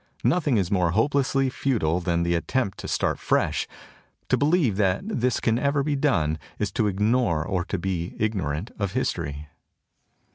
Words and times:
Nothing 0.23 0.57
is 0.57 0.71
more 0.71 0.93
hopelessly 0.93 1.51
futile 1.51 1.99
than 1.99 2.23
the 2.23 2.33
attempt 2.33 2.79
to 2.79 2.87
start 2.87 3.19
fresh. 3.19 3.67
To 4.29 4.35
believe 4.35 4.77
that 4.77 5.01
this 5.05 5.39
can 5.39 5.59
ever 5.59 5.83
be 5.83 5.95
done 5.95 6.39
is 6.57 6.71
to 6.71 6.87
ignore 6.87 7.45
or 7.45 7.63
to 7.65 7.77
be 7.77 8.15
igno 8.19 8.45
rant 8.49 8.71
of 8.79 8.93
history. 8.93 9.47